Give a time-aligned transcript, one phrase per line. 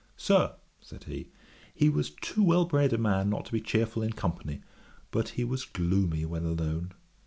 [0.17, 1.29] 'Sir, (said he)
[1.75, 4.63] he was too well bred a man not to be cheerful in company;
[5.11, 6.91] but he was gloomy when alone.